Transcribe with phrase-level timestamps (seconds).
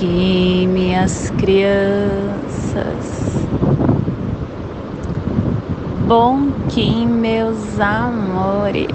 [0.00, 1.84] Ki, minhas crianças.
[6.08, 8.88] Bom Kim, meus amores.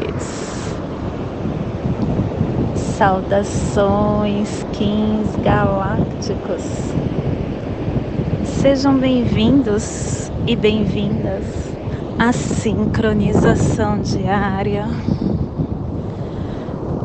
[2.74, 6.64] Saudações, Kins galácticos.
[8.44, 11.46] Sejam bem-vindos e bem-vindas
[12.18, 14.88] à sincronização diária.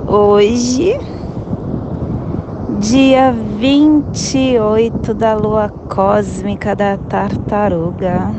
[0.07, 1.20] Hoje
[2.91, 8.35] dia 28 da lua cósmica da tartaruga,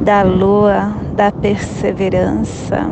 [0.00, 2.90] da lua da perseverança,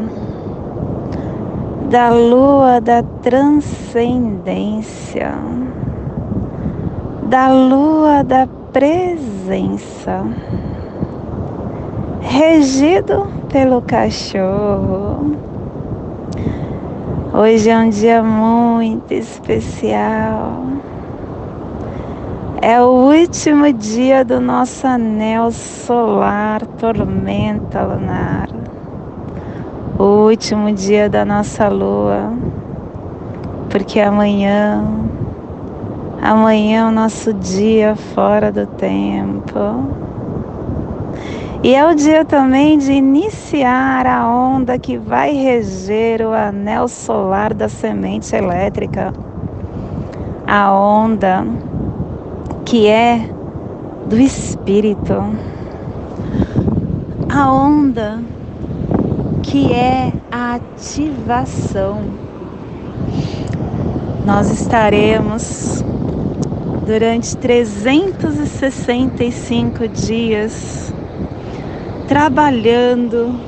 [1.90, 5.32] da lua da transcendência,
[7.24, 10.24] da lua da presença,
[12.20, 15.49] regido pelo cachorro
[17.32, 20.64] Hoje é um dia muito especial.
[22.60, 28.48] É o último dia do nosso anel solar, tormenta lunar.
[29.96, 32.32] O último dia da nossa lua.
[33.70, 34.84] Porque amanhã,
[36.20, 40.09] amanhã é o nosso dia fora do tempo.
[41.62, 47.52] E é o dia também de iniciar a onda que vai reger o anel solar
[47.52, 49.12] da semente elétrica.
[50.46, 51.46] A onda
[52.64, 53.28] que é
[54.08, 55.22] do espírito.
[57.28, 58.22] A onda
[59.42, 62.04] que é a ativação.
[64.24, 65.84] Nós estaremos
[66.86, 70.89] durante 365 dias
[72.10, 73.40] trabalhando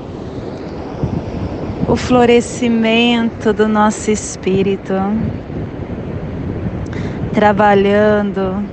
[1.89, 4.95] o florescimento do nosso espírito,
[7.33, 8.65] trabalhando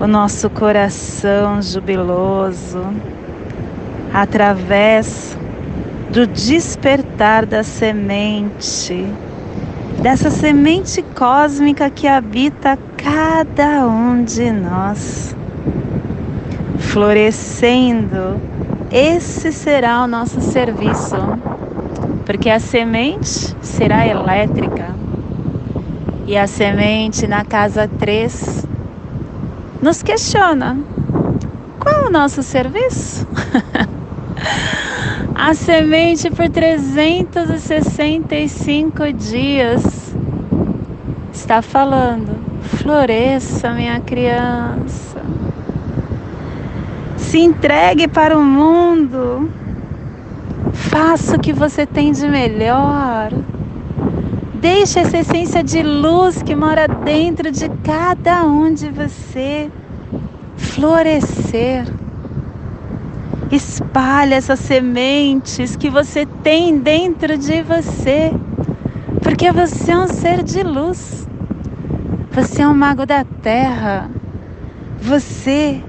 [0.00, 2.80] o nosso coração jubiloso
[4.14, 5.36] através
[6.10, 9.06] do despertar da semente,
[10.00, 15.36] dessa semente cósmica que habita cada um de nós,
[16.78, 18.40] florescendo
[18.98, 21.18] esse será o nosso serviço,
[22.24, 24.96] porque a semente será elétrica.
[26.26, 28.66] E a semente na casa 3
[29.82, 30.78] nos questiona:
[31.78, 33.28] qual é o nosso serviço?
[35.34, 40.16] a semente por 365 dias
[41.34, 45.05] está falando: floresça, minha criança
[47.26, 49.50] se entregue para o mundo.
[50.72, 53.32] Faça o que você tem de melhor.
[54.54, 59.70] Deixe essa essência de luz que mora dentro de cada um de você
[60.56, 61.84] florescer.
[63.50, 68.32] Espalhe essas sementes que você tem dentro de você,
[69.22, 71.28] porque você é um ser de luz.
[72.32, 74.10] Você é um mago da terra.
[75.00, 75.82] Você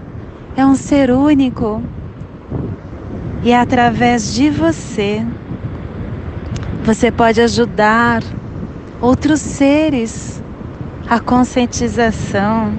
[0.57, 1.81] é um ser único
[3.43, 5.23] e é através de você
[6.83, 8.23] você pode ajudar
[8.99, 10.41] outros seres
[11.09, 12.73] a conscientização.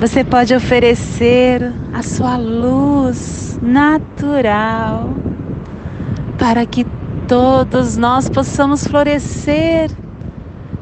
[0.00, 5.10] Você pode oferecer a sua luz natural
[6.36, 6.84] para que
[7.26, 9.90] todos nós possamos florescer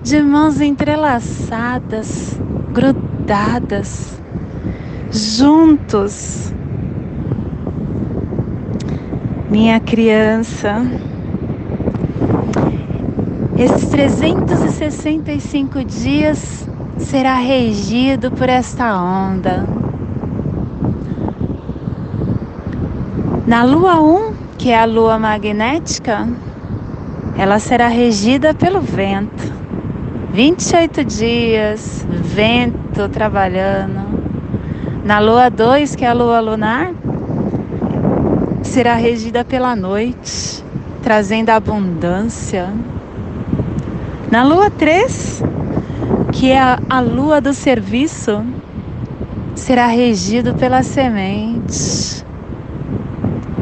[0.02, 2.40] de mãos entrelaçadas,
[2.72, 4.15] grudadas
[5.16, 6.52] juntos.
[9.50, 10.82] Minha criança,
[13.56, 16.68] esses 365 dias
[16.98, 19.66] será regido por esta onda.
[23.46, 26.28] Na lua 1, que é a lua magnética,
[27.38, 29.54] ela será regida pelo vento.
[30.32, 34.15] 28 dias, vento trabalhando.
[35.06, 36.92] Na lua 2, que é a lua lunar,
[38.64, 40.64] será regida pela noite,
[41.00, 42.74] trazendo abundância.
[44.32, 45.44] Na lua 3,
[46.32, 48.44] que é a, lua do serviço,
[49.54, 52.24] será regido pela semente,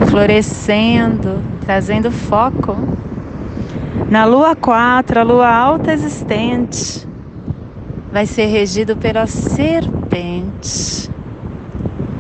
[0.09, 2.75] florescendo, trazendo foco.
[4.09, 7.07] Na lua 4, a lua alta existente,
[8.11, 11.13] vai ser regido pela serpente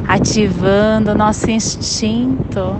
[0.06, 2.76] ativando o nosso instinto,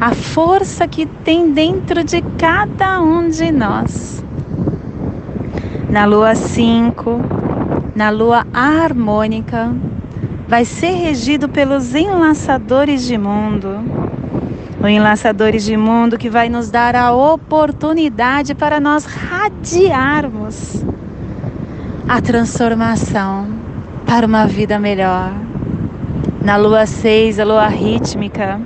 [0.00, 4.24] a força que tem dentro de cada um de nós.
[5.88, 7.20] Na lua 5,
[7.94, 9.72] na lua harmônica,
[10.48, 13.78] vai ser regido pelos enlaçadores de mundo.
[14.82, 20.84] O enlaçadores de mundo que vai nos dar a oportunidade para nós radiarmos
[22.06, 23.46] a transformação
[24.04, 25.32] para uma vida melhor.
[26.44, 28.60] Na lua 6, a lua rítmica,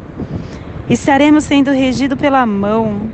[0.91, 3.09] estaremos sendo regidos pela mão,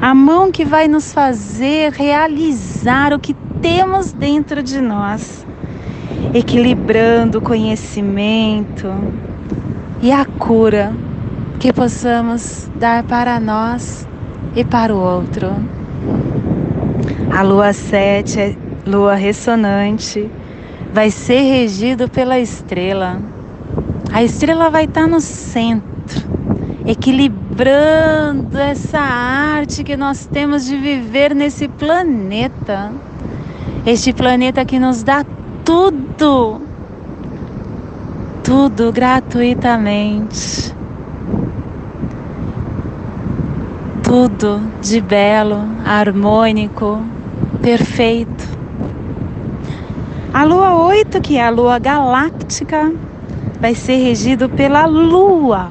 [0.00, 5.44] a mão que vai nos fazer realizar o que temos dentro de nós,
[6.32, 8.86] equilibrando o conhecimento
[10.00, 10.94] e a cura
[11.58, 14.06] que possamos dar para nós
[14.54, 15.56] e para o outro.
[17.36, 18.56] A lua 7 é
[18.86, 20.30] lua ressonante,
[20.94, 23.41] vai ser regido pela estrela.
[24.12, 26.22] A estrela vai estar no centro,
[26.84, 32.92] equilibrando essa arte que nós temos de viver nesse planeta.
[33.86, 35.24] Este planeta que nos dá
[35.64, 36.60] tudo,
[38.44, 40.74] tudo gratuitamente.
[44.02, 47.00] Tudo de belo, harmônico,
[47.62, 48.44] perfeito.
[50.34, 52.92] A lua 8, que é a lua galáctica,
[53.62, 55.70] vai ser regido pela lua.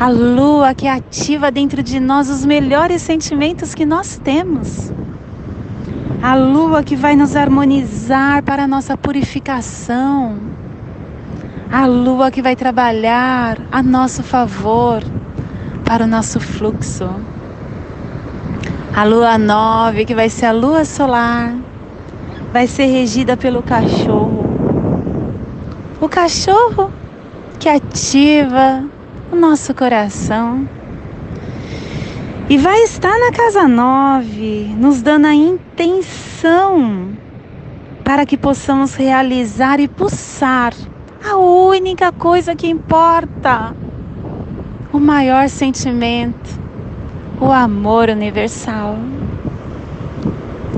[0.00, 4.90] A lua que ativa dentro de nós os melhores sentimentos que nós temos.
[6.22, 10.38] A lua que vai nos harmonizar para a nossa purificação.
[11.70, 15.02] A lua que vai trabalhar a nosso favor
[15.84, 17.10] para o nosso fluxo.
[18.96, 21.54] A lua 9, que vai ser a lua solar,
[22.50, 24.47] vai ser regida pelo cachorro.
[26.00, 26.92] O cachorro
[27.58, 28.84] que ativa
[29.32, 30.68] o nosso coração.
[32.48, 37.10] E vai estar na casa 9, nos dando a intenção
[38.04, 40.72] para que possamos realizar e pulsar
[41.22, 43.74] a única coisa que importa,
[44.92, 46.58] o maior sentimento,
[47.40, 48.96] o amor universal.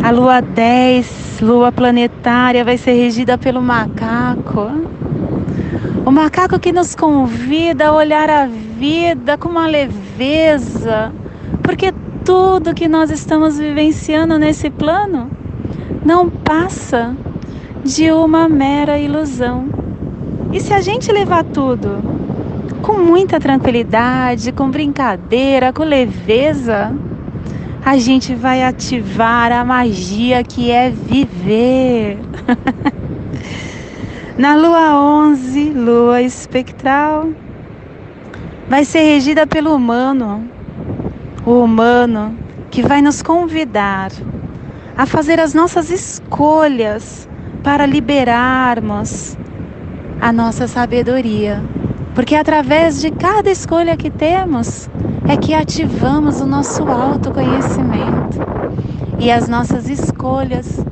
[0.02, 4.70] A lua 10, lua planetária, vai ser regida pelo macaco.
[6.11, 11.12] O macaco que nos convida a olhar a vida com uma leveza,
[11.62, 15.31] porque tudo que nós estamos vivenciando nesse plano
[16.05, 17.15] não passa
[17.85, 19.69] de uma mera ilusão.
[20.53, 22.03] E se a gente levar tudo
[22.83, 26.93] com muita tranquilidade, com brincadeira, com leveza,
[27.85, 32.19] a gente vai ativar a magia que é viver.
[34.40, 37.28] Na lua 11, lua espectral,
[38.70, 40.48] vai ser regida pelo humano.
[41.44, 42.34] O humano
[42.70, 44.10] que vai nos convidar
[44.96, 47.28] a fazer as nossas escolhas
[47.62, 49.37] para liberarmos
[50.22, 51.62] a nossa sabedoria.
[52.14, 54.88] Porque através de cada escolha que temos,
[55.28, 58.38] é que ativamos o nosso autoconhecimento
[59.19, 60.82] e as nossas escolhas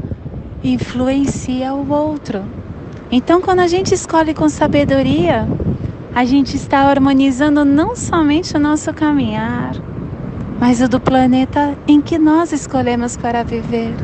[0.63, 2.45] influenciam o outro.
[3.11, 5.49] Então, quando a gente escolhe com sabedoria,
[6.15, 9.73] a gente está harmonizando não somente o nosso caminhar,
[10.61, 13.95] mas o do planeta em que nós escolhemos para viver.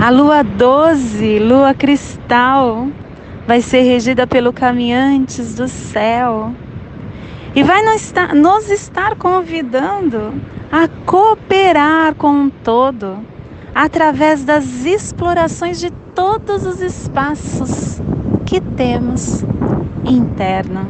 [0.00, 2.88] A lua 12, lua cristal,
[3.46, 6.54] vai ser regida pelo caminhantes do céu
[7.54, 10.32] e vai nos estar, nos estar convidando
[10.70, 13.18] a cooperar com o todo
[13.74, 18.00] através das explorações de todos os espaços
[18.44, 19.44] que temos
[20.04, 20.86] interno,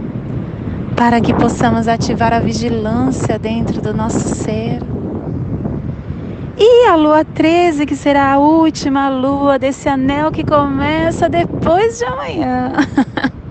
[0.96, 4.80] para que possamos ativar a vigilância dentro do nosso ser.
[6.58, 12.04] E a lua 13, que será a última lua desse anel que começa depois de
[12.04, 12.72] amanhã.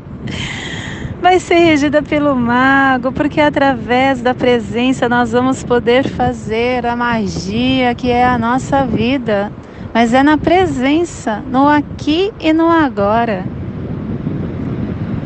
[1.21, 7.93] vai ser regida pelo mago, porque através da presença nós vamos poder fazer a magia
[7.93, 9.51] que é a nossa vida.
[9.93, 13.43] Mas é na presença, no aqui e no agora.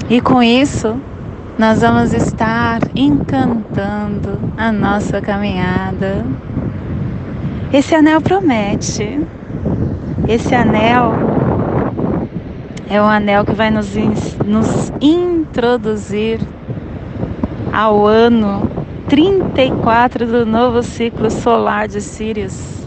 [0.09, 0.99] E com isso,
[1.57, 6.25] nós vamos estar encantando a nossa caminhada.
[7.71, 9.19] Esse anel promete.
[10.27, 11.13] Esse anel
[12.89, 13.95] é um anel que vai nos,
[14.45, 16.39] nos introduzir
[17.71, 18.67] ao ano
[19.07, 22.84] 34 do novo ciclo solar de Sirius.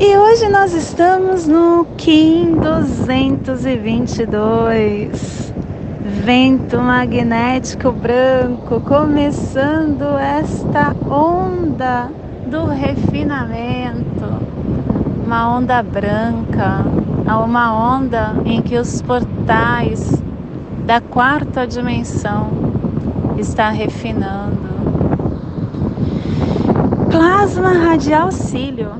[0.00, 5.46] E hoje nós estamos no Kim 222,
[6.06, 12.08] vento magnético branco, começando esta onda
[12.46, 14.24] do refinamento,
[15.24, 16.84] uma onda branca,
[17.44, 20.22] uma onda em que os portais
[20.86, 22.50] da quarta dimensão
[23.36, 24.76] está refinando.
[27.10, 28.92] Plasma radial cílio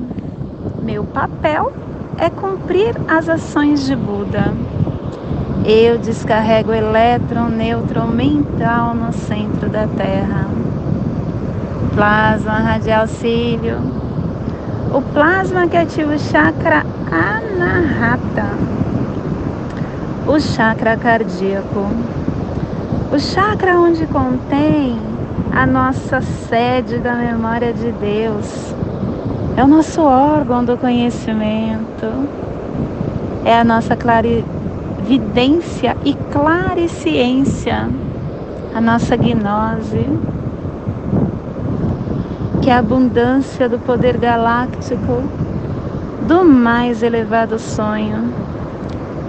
[0.81, 1.73] meu papel
[2.17, 4.53] é cumprir as ações de Buda.
[5.69, 10.47] Eu descarrego elétron neutro mental no centro da Terra.
[11.93, 13.77] Plasma radial cílio.
[14.93, 18.45] O plasma que ativa o chakra anahata.
[20.25, 21.91] O chakra cardíaco.
[23.11, 24.97] O chakra onde contém
[25.53, 28.73] a nossa sede da memória de Deus
[29.57, 32.29] é o nosso órgão do conhecimento,
[33.43, 33.97] é a nossa
[35.07, 37.89] clarividência e clariciência,
[38.75, 40.05] a nossa gnose,
[42.61, 45.23] que é a abundância do poder galáctico
[46.27, 48.33] do mais elevado sonho.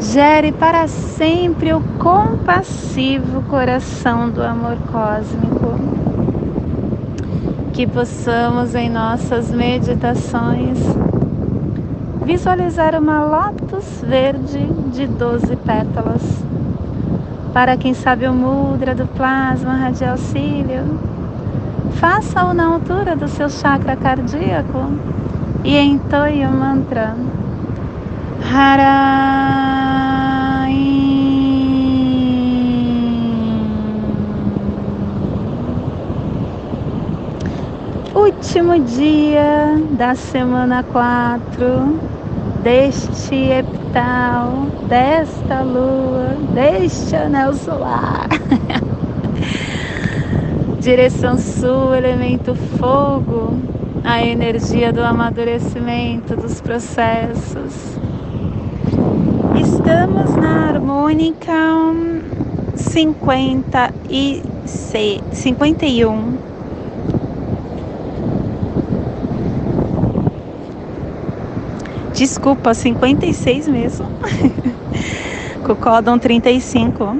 [0.00, 5.78] Gere para sempre o compassivo coração do amor cósmico
[7.72, 10.78] que possamos em nossas meditações
[12.28, 16.22] visualizar uma lótus verde de 12 pétalas.
[17.54, 21.00] Para quem sabe o mudra do plasma radial cílio,
[21.92, 24.92] faça-o na altura do seu chakra cardíaco
[25.64, 27.16] e entoie o mantra
[28.52, 29.88] Harai.
[38.14, 42.17] último dia da semana 4
[42.68, 48.28] deste epital, desta lua, deste anel solar.
[50.78, 53.58] Direção sul, elemento fogo,
[54.04, 57.96] a energia do amadurecimento dos processos.
[59.58, 61.54] Estamos na harmônica
[62.76, 66.47] 56, 51
[72.18, 74.08] Desculpa, 56 mesmo.
[75.80, 77.16] códon 35.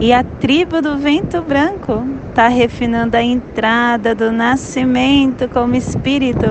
[0.00, 6.46] E a tribo do vento branco está refinando a entrada do nascimento como espírito.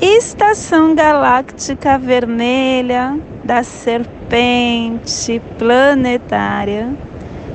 [0.00, 6.88] Estação galáctica vermelha da serpente planetária,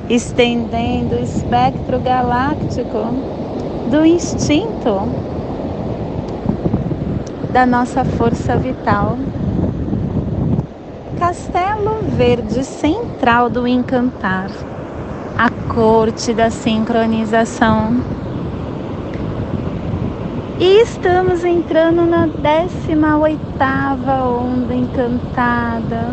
[0.08, 2.98] estendendo o espectro galáctico
[3.90, 5.39] do instinto
[7.52, 9.18] da nossa força vital.
[11.18, 14.50] Castelo Verde Central do Encantar,
[15.36, 18.00] a corte da sincronização.
[20.58, 23.40] E estamos entrando na 18
[24.24, 26.12] onda encantada,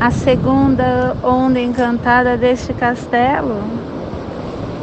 [0.00, 3.62] a segunda onda encantada deste castelo.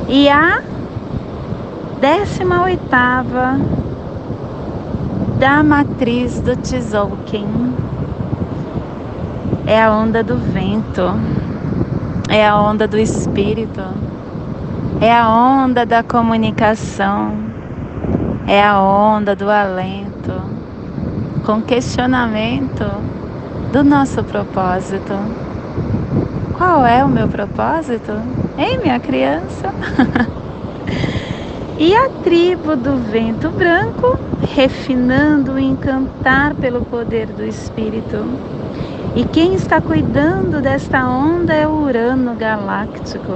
[0.08, 0.62] E a
[2.00, 2.80] 18
[5.40, 7.74] da matriz do Tzolk'in.
[9.66, 11.14] É a onda do vento,
[12.28, 13.82] é a onda do espírito,
[15.00, 17.38] é a onda da comunicação,
[18.48, 20.34] é a onda do alento,
[21.46, 22.86] com questionamento
[23.72, 25.14] do nosso propósito.
[26.58, 28.12] Qual é o meu propósito?
[28.58, 29.74] Hein, minha criança?
[31.80, 34.20] e a tribo do vento branco
[34.54, 38.18] refinando o encantar pelo poder do Espírito.
[39.16, 43.32] E quem está cuidando desta onda é o Urano Galáctico.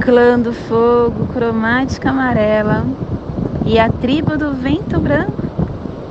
[0.00, 2.86] Clã do Fogo, cromática amarela.
[3.66, 5.42] E a tribo do vento branco,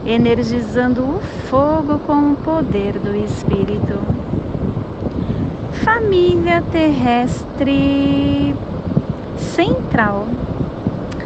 [0.05, 3.97] energizando o fogo com o poder do Espírito.
[5.83, 8.55] família terrestre
[9.43, 10.25] central,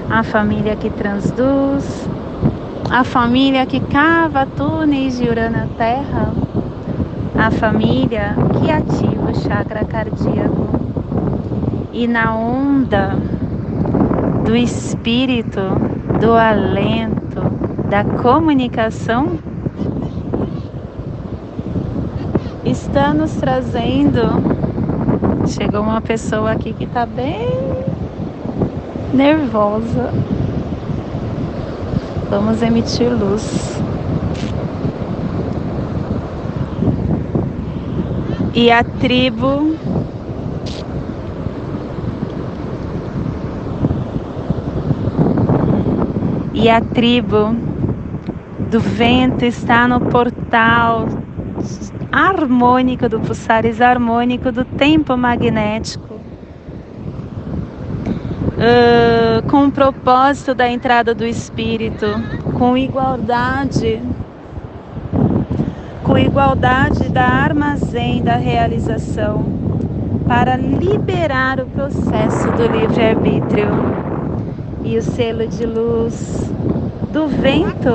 [0.10, 2.08] a família que transduz,
[2.90, 6.34] a família que cava túneis de Urana Terra,
[7.38, 10.68] a família que ativa o chakra cardíaco.
[11.94, 13.16] E na onda
[14.46, 15.62] do espírito,
[16.20, 17.42] do alento,
[17.90, 19.38] da comunicação,
[22.66, 24.22] está nos trazendo.
[25.48, 27.97] Chegou uma pessoa aqui que está bem
[29.14, 30.12] nervosa.
[32.30, 33.82] Vamos emitir luz.
[38.54, 39.76] E a tribo
[46.54, 47.56] e a tribo
[48.72, 51.08] do vento está no portal
[52.12, 56.07] harmônico do pulsares harmônico do tempo magnético.
[58.58, 62.08] Uh, com o propósito da entrada do espírito,
[62.58, 64.02] com igualdade,
[66.04, 69.46] com igualdade da armazém da realização,
[70.28, 73.70] para liberar o processo do livre-arbítrio.
[74.84, 76.52] E o selo de luz
[77.14, 77.94] do vento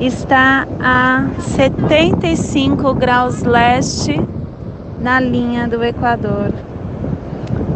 [0.00, 4.20] está a 75 graus leste
[5.00, 6.52] na linha do Equador,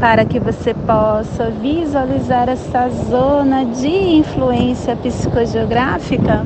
[0.01, 6.45] para que você possa visualizar essa zona de influência psicogeográfica.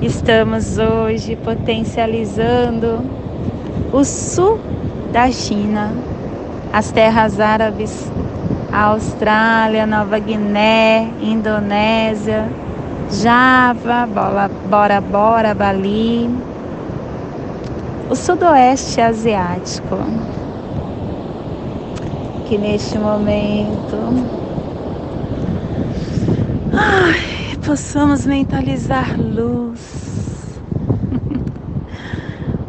[0.00, 3.00] Estamos hoje potencializando
[3.92, 4.58] o sul
[5.12, 5.92] da China,
[6.72, 8.10] as terras árabes,
[8.72, 12.48] a Austrália, Nova Guiné, Indonésia,
[13.10, 16.28] Java, Bora Bora, Bora Bali,
[18.10, 19.96] o sudoeste asiático,
[22.48, 23.96] que neste momento
[26.72, 30.60] ai, possamos mentalizar luz.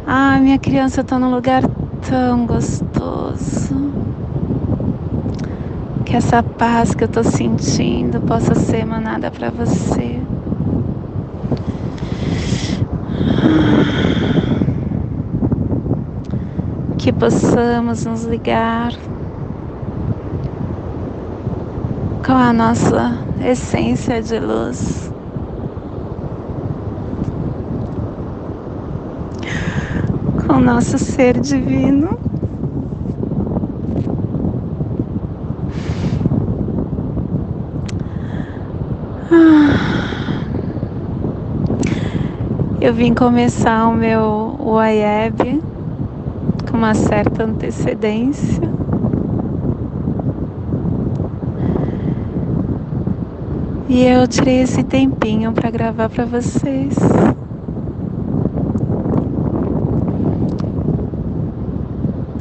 [0.07, 1.61] Ai, minha criança está num lugar
[2.09, 3.77] tão gostoso.
[6.03, 10.19] Que essa paz que eu estou sentindo possa ser emanada para você.
[16.97, 18.91] Que possamos nos ligar
[22.27, 25.09] com a nossa essência de luz.
[30.45, 32.19] Com nosso ser divino.
[42.81, 45.63] Eu vim começar o meu UAEB
[46.69, 48.76] com uma certa antecedência.
[53.89, 56.95] E eu tirei esse tempinho para gravar para vocês.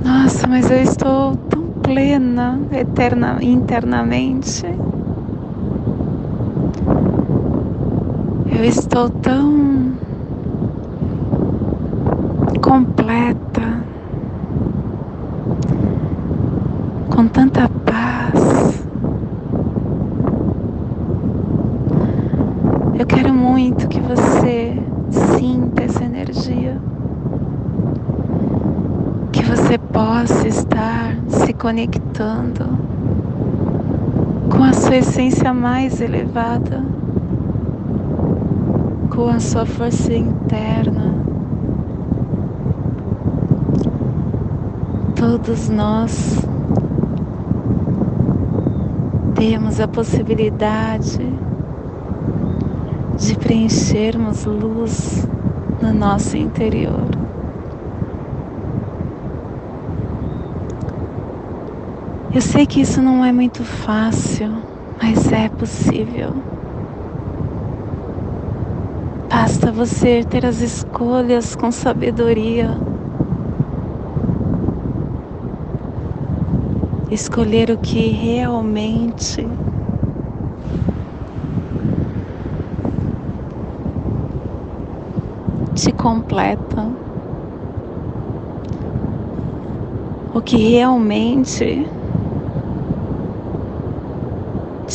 [0.04, 4.66] Nossa, mas eu estou tão plena eterna, internamente.
[8.50, 9.92] Eu estou tão
[12.61, 13.85] completa,
[17.14, 18.85] com tanta paz.
[22.98, 24.74] Eu quero muito que você
[25.11, 26.80] sinta essa energia,
[29.30, 32.64] que você possa estar se conectando
[34.48, 36.81] com a sua essência mais elevada,
[39.11, 41.12] com a sua força interna
[45.16, 46.37] todos nós
[49.35, 51.18] temos a possibilidade
[53.18, 55.26] de preenchermos luz
[55.83, 57.25] no nosso interior.
[62.37, 64.62] Eu sei que isso não é muito fácil,
[65.03, 66.35] mas é possível.
[69.27, 72.77] Basta você ter as escolhas com sabedoria
[77.11, 79.42] escolher o que realmente
[85.75, 86.87] te completa,
[90.35, 91.95] o que realmente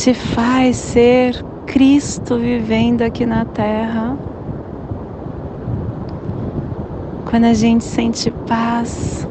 [0.02, 4.16] te faz ser Cristo vivendo aqui na Terra.
[7.30, 9.28] Quando a gente sente paz,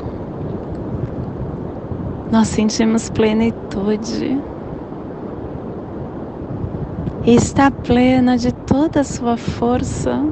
[2.31, 4.39] nós sentimos plenitude.
[7.25, 10.23] E está plena de toda a sua força.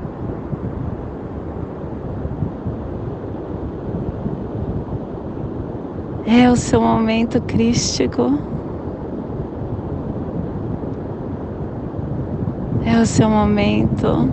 [6.25, 8.58] É o seu momento crístico.
[12.91, 14.27] É o seu momento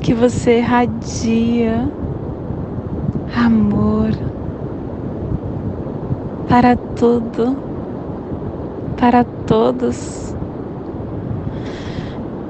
[0.00, 1.88] que você irradia
[3.36, 4.10] amor
[6.48, 7.56] para tudo,
[8.98, 10.34] para todos,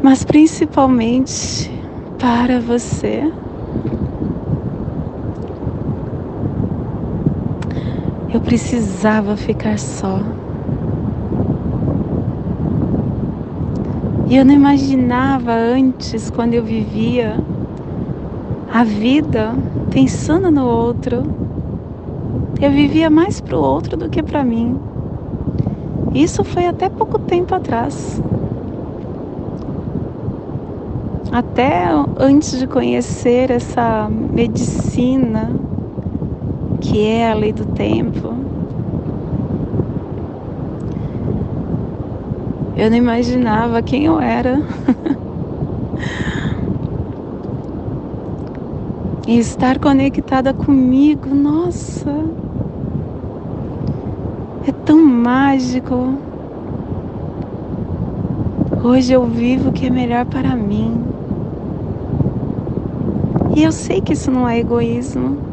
[0.03, 1.71] mas principalmente
[2.19, 3.23] para você.
[8.33, 10.50] Eu precisava ficar só.
[14.31, 17.37] E eu não imaginava antes, quando eu vivia
[18.73, 19.53] a vida
[19.91, 21.25] pensando no outro,
[22.63, 24.79] eu vivia mais para o outro do que para mim.
[26.15, 28.23] Isso foi até pouco tempo atrás.
[31.33, 35.51] Até antes de conhecer essa medicina
[36.81, 38.33] que é a lei do tempo,
[42.81, 44.59] eu não imaginava quem eu era.
[49.29, 52.11] e estar conectada comigo, nossa,
[54.67, 55.95] é tão mágico.
[58.83, 61.05] Hoje eu vivo o que é melhor para mim.
[63.55, 65.50] E eu sei que isso não é egoísmo.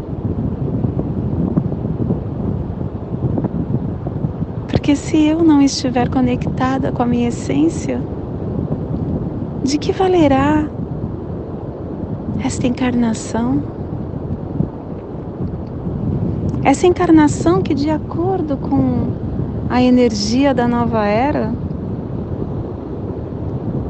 [4.88, 8.00] Porque se eu não estiver conectada com a minha essência,
[9.62, 10.66] de que valerá
[12.42, 13.62] esta encarnação.
[16.64, 19.08] Essa encarnação que, de acordo com
[19.70, 21.52] a energia da nova era,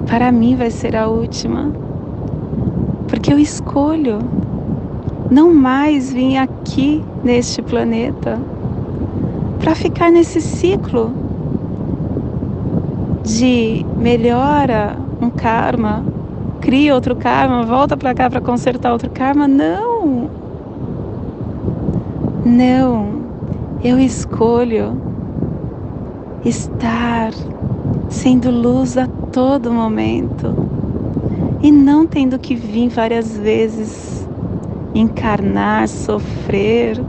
[0.07, 1.71] para mim vai ser a última,
[3.07, 4.17] porque eu escolho
[5.29, 8.39] não mais vir aqui neste planeta
[9.67, 11.11] para ficar nesse ciclo
[13.21, 16.05] de melhora um karma
[16.61, 19.45] cria outro karma, volta para cá para consertar outro karma.
[19.45, 20.29] Não!
[22.45, 23.23] Não!
[23.83, 25.01] Eu escolho
[26.45, 27.33] estar
[28.07, 30.55] sendo luz a todo momento
[31.61, 34.25] e não tendo que vir várias vezes
[34.95, 37.01] encarnar, sofrer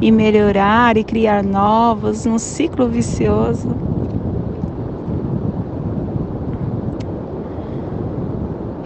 [0.00, 3.68] e melhorar e criar novos num ciclo vicioso.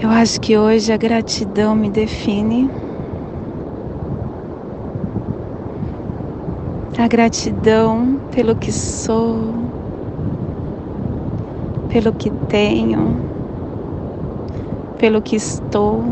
[0.02, 2.70] Eu acho que hoje a gratidão me define.
[6.98, 9.54] A gratidão pelo que sou,
[11.88, 12.98] pelo que tenho,
[14.98, 16.02] pelo que estou,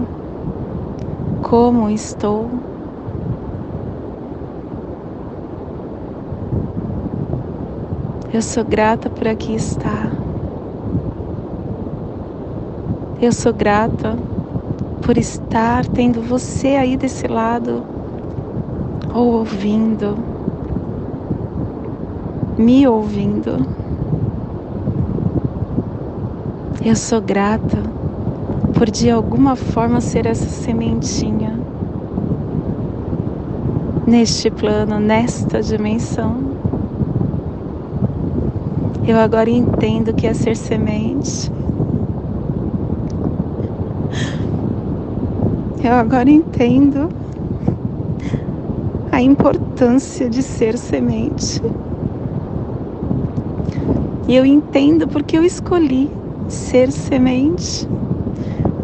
[1.42, 2.67] como estou.
[8.30, 10.12] Eu sou grata por aqui estar.
[13.22, 14.18] Eu sou grata
[15.00, 17.82] por estar tendo você aí desse lado,
[19.14, 20.14] ou ouvindo,
[22.58, 23.56] me ouvindo.
[26.84, 27.82] Eu sou grata
[28.74, 31.58] por de alguma forma ser essa sementinha
[34.06, 36.47] neste plano, nesta dimensão.
[39.08, 41.50] Eu agora entendo que é ser semente.
[45.82, 47.08] Eu agora entendo
[49.10, 51.62] a importância de ser semente.
[54.28, 56.10] E eu entendo porque eu escolhi
[56.46, 57.88] ser semente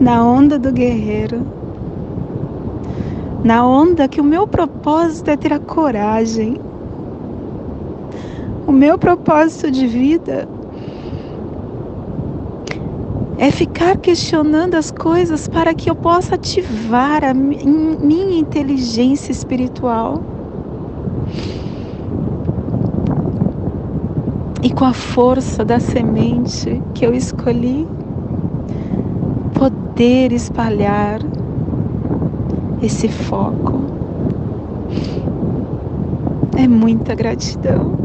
[0.00, 1.42] na onda do guerreiro.
[3.44, 6.63] Na onda que o meu propósito é ter a coragem.
[8.66, 10.48] O meu propósito de vida
[13.36, 20.22] é ficar questionando as coisas para que eu possa ativar a minha inteligência espiritual.
[24.62, 27.86] E com a força da semente que eu escolhi,
[29.52, 31.20] poder espalhar
[32.80, 33.82] esse foco.
[36.56, 38.03] É muita gratidão.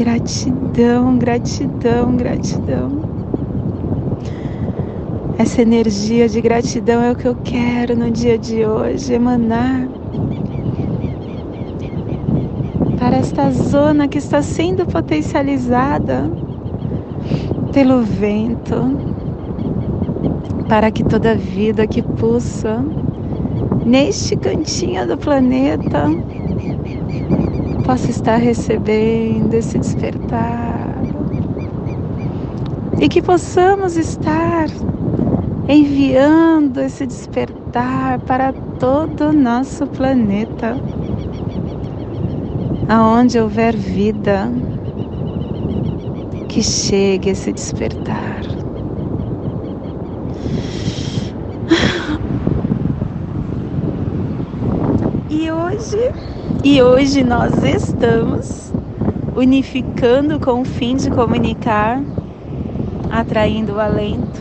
[0.00, 2.90] Gratidão, gratidão, gratidão.
[5.36, 9.86] Essa energia de gratidão é o que eu quero no dia de hoje, emanar
[12.98, 16.30] para esta zona que está sendo potencializada
[17.70, 18.96] pelo vento,
[20.66, 22.82] para que toda vida que pulsa
[23.84, 26.06] neste cantinho do planeta
[27.90, 30.94] possa estar recebendo esse despertar
[33.00, 34.68] e que possamos estar
[35.68, 40.76] enviando esse despertar para todo o nosso planeta.
[42.88, 44.48] Aonde houver vida,
[46.48, 48.42] que chegue esse despertar.
[55.28, 56.12] E hoje,
[56.62, 58.72] e hoje nós estamos
[59.34, 62.02] unificando com o fim de comunicar,
[63.10, 64.40] atraindo o alento,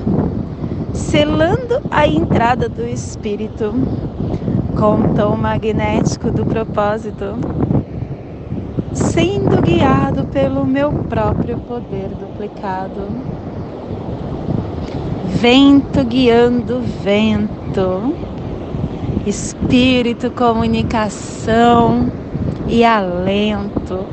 [0.93, 3.73] selando a entrada do espírito
[4.77, 7.37] com o tom magnético do propósito
[8.93, 13.07] sendo guiado pelo meu próprio poder duplicado.
[15.25, 18.13] Vento guiando vento,
[19.25, 22.11] espírito, comunicação
[22.67, 24.05] e alento.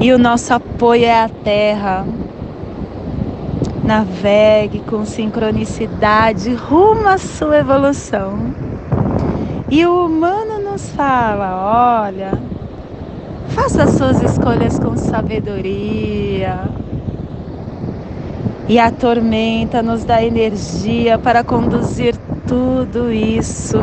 [0.00, 2.06] E o nosso apoio é a terra.
[3.84, 8.54] Navegue com sincronicidade rumo à sua evolução.
[9.70, 12.32] E o humano nos fala: olha,
[13.54, 16.68] Faça suas escolhas com sabedoria.
[18.68, 23.78] E a tormenta nos dá energia para conduzir tudo isso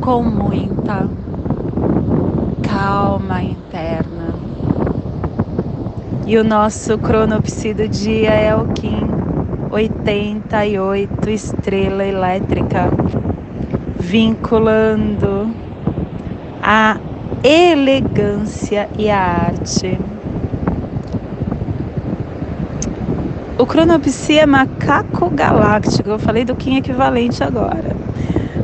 [0.00, 1.08] com muita
[2.62, 4.34] calma interna.
[6.26, 9.08] E o nosso cronopsi do dia é o Kim
[9.70, 12.90] 88 estrela elétrica,
[13.98, 15.50] vinculando
[16.62, 16.98] a
[17.42, 20.07] elegância e a arte.
[23.58, 26.10] O cronopsia é macaco galáctico.
[26.10, 27.96] Eu falei do Kim equivalente agora.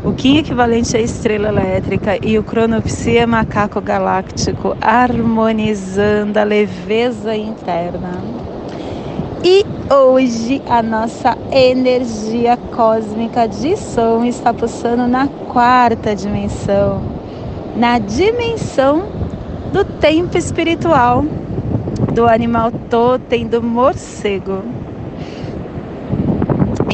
[0.05, 7.35] O Kim equivalente é estrela elétrica e o cronopsia é macaco galáctico, harmonizando a leveza
[7.35, 8.23] interna.
[9.43, 17.15] E hoje a nossa energia cósmica de som está pulsando na quarta dimensão
[17.77, 19.07] na dimensão
[19.73, 21.25] do tempo espiritual
[22.15, 24.63] do animal totem do morcego.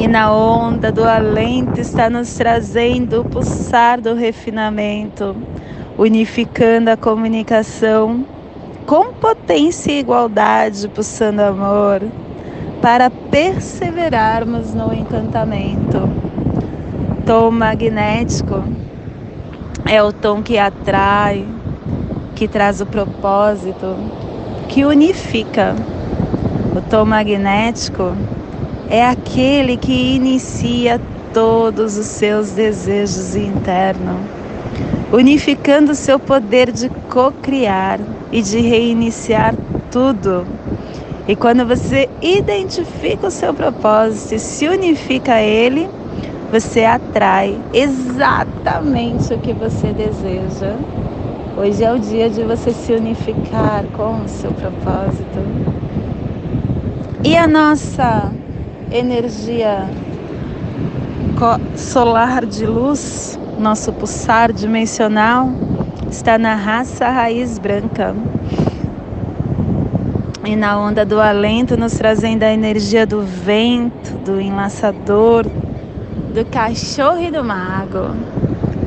[0.00, 5.36] E na onda do alento está nos trazendo o pulsar do refinamento,
[5.98, 8.24] unificando a comunicação
[8.86, 12.00] com potência e igualdade, pulsando amor,
[12.80, 16.08] para perseverarmos no encantamento.
[17.26, 18.64] Tom magnético
[19.86, 21.46] é o tom que atrai,
[22.34, 23.96] que traz o propósito,
[24.66, 25.76] que unifica.
[26.74, 28.14] O tom magnético
[28.90, 31.00] é aquele que inicia
[31.32, 34.16] todos os seus desejos internos,
[35.12, 38.00] unificando seu poder de co-criar
[38.32, 39.54] e de reiniciar
[39.92, 40.44] tudo.
[41.28, 45.88] E quando você identifica o seu propósito e se unifica a ele,
[46.50, 50.74] você atrai exatamente o que você deseja.
[51.56, 55.38] Hoje é o dia de você se unificar com o seu propósito.
[57.22, 58.32] E a nossa
[58.90, 59.88] energia
[61.76, 65.50] solar de luz, nosso pulsar dimensional,
[66.10, 68.14] está na raça raiz branca.
[70.44, 75.46] E na onda do alento, nos trazendo a energia do vento, do enlaçador,
[76.34, 78.16] do cachorro e do mago.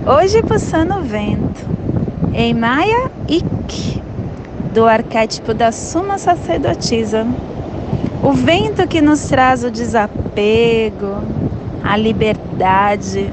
[0.05, 1.65] Hoje pulsando o vento.
[2.33, 4.01] Em Maia Ik,
[4.73, 7.25] do arquétipo da suma sacerdotisa.
[8.23, 11.17] O vento que nos traz o desapego,
[11.83, 13.29] a liberdade,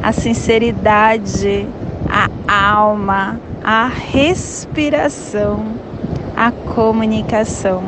[0.00, 1.66] a sinceridade,
[2.08, 5.64] a alma, a respiração,
[6.36, 7.82] a comunicação.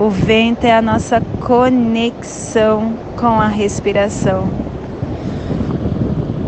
[0.00, 4.48] O vento é a nossa conexão com a respiração.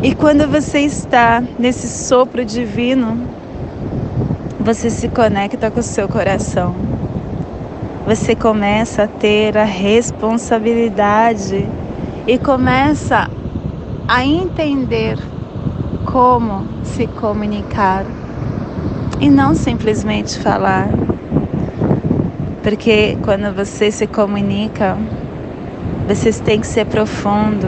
[0.03, 3.17] E quando você está nesse sopro divino,
[4.59, 6.86] você se conecta com o seu coração.
[8.07, 11.69] Você começa a ter a responsabilidade
[12.25, 13.29] e começa
[14.07, 15.19] a entender
[16.05, 18.07] como se comunicar
[19.21, 20.89] e não simplesmente falar.
[22.63, 24.97] Porque quando você se comunica,
[26.07, 27.67] você tem que ser profundo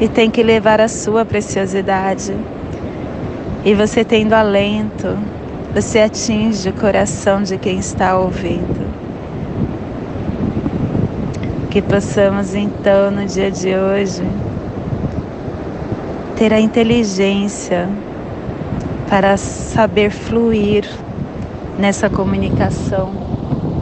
[0.00, 2.34] e tem que levar a sua preciosidade.
[3.62, 5.18] E você tendo alento,
[5.74, 8.75] você atinge o coração de quem está ouvindo.
[11.76, 14.22] Que possamos então no dia de hoje
[16.34, 17.86] ter a inteligência
[19.10, 20.88] para saber fluir
[21.78, 23.10] nessa comunicação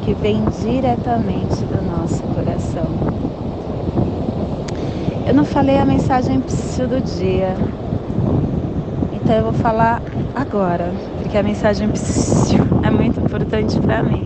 [0.05, 2.89] que vem diretamente do nosso coração.
[5.25, 7.55] Eu não falei a mensagem do dia,
[9.13, 10.03] então eu vou falar
[10.35, 11.89] agora, porque a mensagem
[12.83, 14.24] é muito importante para mim.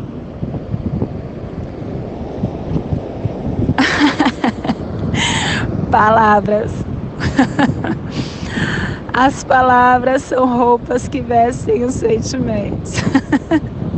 [5.91, 6.71] Palavras.
[9.15, 13.03] As palavras são roupas que vestem os sentimentos.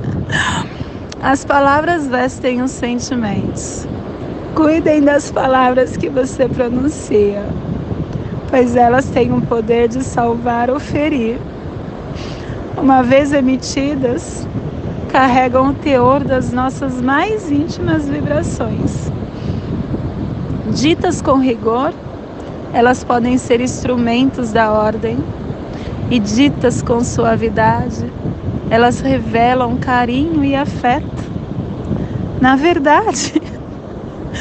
[1.21, 3.89] As palavras vestem os sentimentos.
[4.55, 7.45] Cuidem das palavras que você pronuncia,
[8.49, 11.39] pois elas têm o poder de salvar ou ferir.
[12.77, 14.47] Uma vez emitidas,
[15.11, 19.11] carregam o teor das nossas mais íntimas vibrações.
[20.75, 21.93] Ditas com rigor,
[22.73, 25.19] elas podem ser instrumentos da ordem
[26.09, 28.07] e ditas com suavidade,
[28.71, 31.25] elas revelam carinho e afeto.
[32.41, 33.35] Na verdade,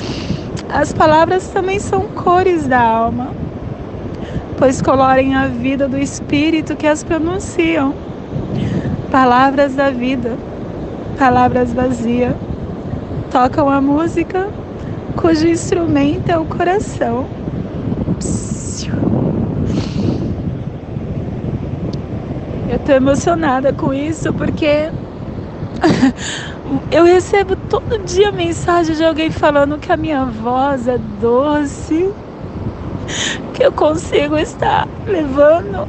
[0.69, 3.29] as palavras também são cores da alma,
[4.55, 7.91] pois colorem a vida do espírito que as pronunciam.
[9.11, 10.37] Palavras da vida,
[11.17, 12.35] palavras vazias,
[13.31, 14.47] tocam a música
[15.15, 17.27] cujo instrumento é o coração.
[22.69, 24.91] Eu tô emocionada com isso porque
[26.91, 32.13] eu recebo todo dia mensagem de alguém falando que a minha voz é doce,
[33.55, 35.87] que eu consigo estar levando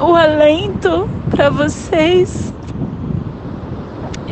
[0.00, 2.53] o alento para vocês.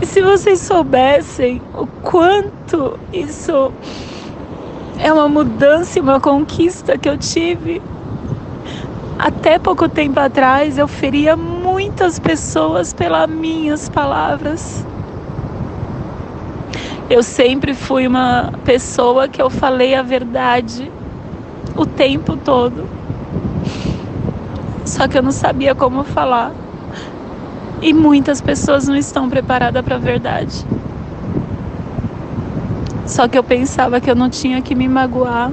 [0.02, 3.72] E se vocês soubessem o quanto isso
[4.98, 7.80] é uma mudança e uma conquista que eu tive
[9.16, 14.84] até pouco tempo atrás eu feria muitas pessoas pelas minhas palavras.
[17.08, 20.90] Eu sempre fui uma pessoa que eu falei a verdade
[21.76, 22.88] o tempo todo.
[24.84, 26.61] Só que eu não sabia como falar.
[27.82, 30.64] E muitas pessoas não estão preparadas para a verdade.
[33.04, 35.50] Só que eu pensava que eu não tinha que me magoar.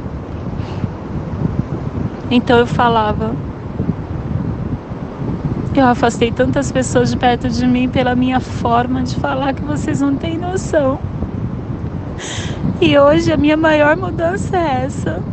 [2.29, 3.35] Então eu falava.
[5.75, 9.99] Eu afastei tantas pessoas de perto de mim pela minha forma de falar que vocês
[9.99, 10.99] não têm noção.
[12.79, 15.23] E hoje a minha maior mudança é essa.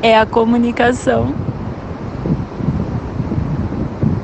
[0.00, 1.47] É a comunicação.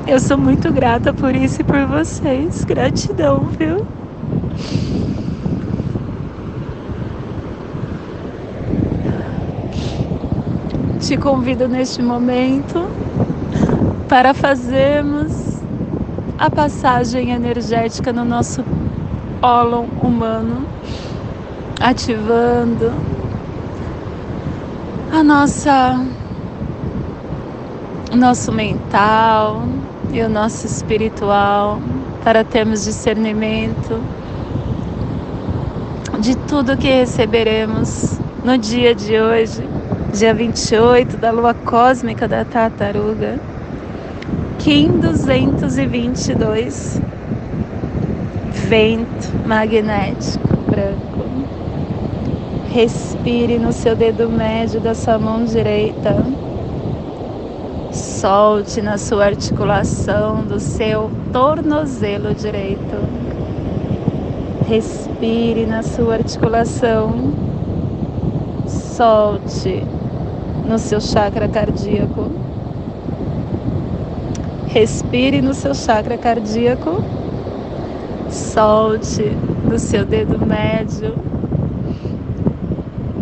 [0.07, 2.63] Eu sou muito grata por isso e por vocês.
[2.63, 3.87] Gratidão, viu?
[10.99, 12.87] Te convido neste momento
[14.07, 15.59] para fazermos
[16.37, 18.63] a passagem energética no nosso
[19.41, 20.67] ólon humano,
[21.81, 22.93] ativando
[25.11, 25.99] a nossa
[28.15, 29.63] nosso mental
[30.15, 31.77] e o nosso espiritual
[32.23, 34.01] para termos discernimento
[36.21, 39.61] de tudo que receberemos no dia de hoje,
[40.13, 43.37] dia 28 da lua cósmica da tartaruga.
[44.59, 47.01] Kim 222,
[48.69, 51.25] vento magnético branco.
[52.71, 56.44] Respire no seu dedo médio da sua mão direita.
[58.19, 62.97] Solte na sua articulação do seu tornozelo direito.
[64.67, 67.13] Respire na sua articulação.
[68.67, 69.83] Solte
[70.67, 72.45] no seu chakra cardíaco
[74.75, 77.01] Respire no seu chakra cardíaco.
[78.29, 79.31] Solte
[79.69, 81.15] no seu dedo médio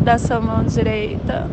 [0.03, 1.47] da sua mão direita,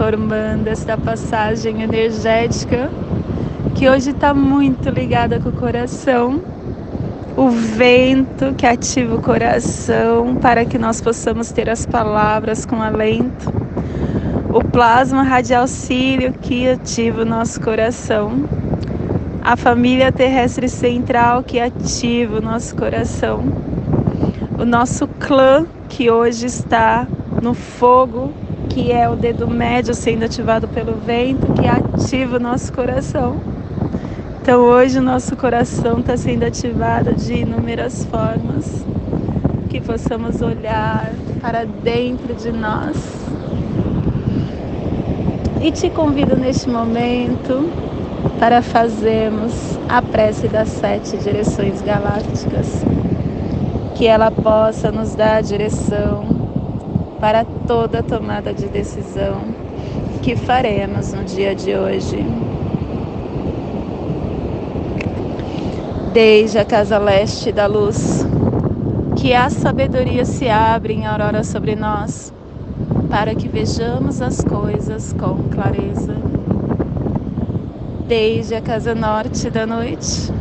[0.00, 2.90] formando esta passagem energética
[3.74, 6.40] que hoje está muito ligada com o coração.
[7.36, 13.52] O vento que ativa o coração para que nós possamos ter as palavras com alento.
[14.48, 18.48] O plasma radial cílio que ativa o nosso coração
[19.42, 23.42] a família terrestre central que ativa o nosso coração,
[24.58, 27.06] o nosso clã que hoje está
[27.42, 28.32] no fogo
[28.70, 33.36] que é o dedo médio sendo ativado pelo vento, que ativa o nosso coração.
[34.40, 38.86] Então hoje o nosso coração está sendo ativado de inúmeras formas,
[39.68, 42.96] que possamos olhar para dentro de nós.
[45.60, 47.68] E te convido neste momento
[48.38, 52.82] para fazermos a prece das sete direções galácticas,
[53.94, 56.39] que ela possa nos dar a direção
[57.20, 59.42] para toda tomada de decisão
[60.22, 62.24] que faremos no dia de hoje.
[66.12, 68.26] Desde a casa leste da luz,
[69.16, 72.32] que a sabedoria se abre em aurora sobre nós,
[73.10, 76.16] para que vejamos as coisas com clareza.
[78.08, 80.32] Desde a casa norte da noite,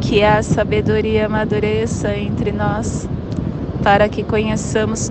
[0.00, 3.08] que a sabedoria amadureça entre nós,
[3.82, 5.10] para que conheçamos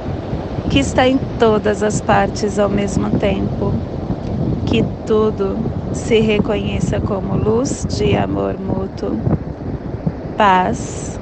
[0.71, 3.73] que está em todas as partes ao mesmo tempo,
[4.65, 5.57] que tudo
[5.93, 9.11] se reconheça como luz de amor mútuo.
[10.37, 11.19] Paz.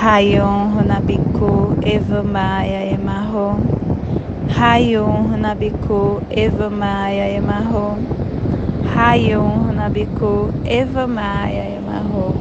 [0.00, 3.58] Rayon Runabiku Evamaya Emarro.
[4.56, 7.98] Rayon Runabiku Evamaya Emarro.
[8.94, 12.32] Rayon Runabiku Evamaya Emarro.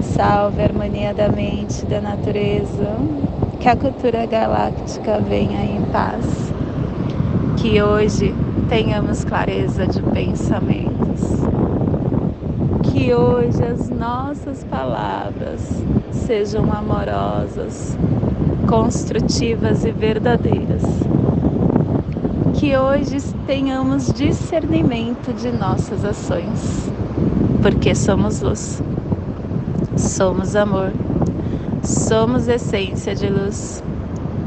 [0.00, 3.23] Salve a harmonia da mente, da natureza.
[3.64, 6.52] Que a cultura galáctica venha em paz.
[7.56, 8.34] Que hoje
[8.68, 11.22] tenhamos clareza de pensamentos.
[12.82, 17.96] Que hoje as nossas palavras sejam amorosas,
[18.68, 20.82] construtivas e verdadeiras.
[22.52, 26.92] Que hoje tenhamos discernimento de nossas ações,
[27.62, 28.82] porque somos luz.
[29.96, 30.92] Somos amor,
[31.84, 33.82] somos essência de luz,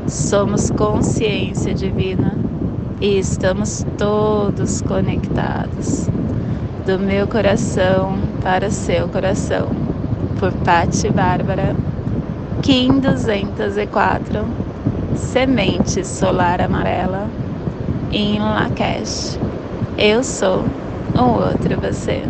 [0.07, 2.35] somos consciência divina
[2.99, 6.09] e estamos todos conectados.
[6.85, 9.67] Do meu coração para seu coração,
[10.39, 11.75] por Patti Bárbara,
[12.61, 14.45] Kim 204,
[15.15, 17.27] Semente Solar Amarela,
[18.11, 19.37] em Lakesh.
[19.97, 20.63] Eu sou
[21.15, 22.23] um outro você.